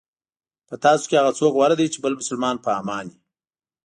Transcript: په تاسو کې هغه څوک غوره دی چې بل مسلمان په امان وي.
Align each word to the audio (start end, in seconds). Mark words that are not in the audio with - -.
په 0.67 0.75
تاسو 0.83 1.03
کې 1.09 1.15
هغه 1.21 1.31
څوک 1.39 1.51
غوره 1.57 1.75
دی 1.79 1.87
چې 1.93 1.99
بل 2.03 2.13
مسلمان 2.21 2.55
په 2.61 2.69
امان 2.81 3.05
وي. 3.11 3.17